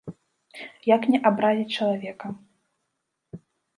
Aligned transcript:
Як 0.95 1.01
не 1.15 1.19
абразіць 1.31 1.67
чалавека? 1.77 2.27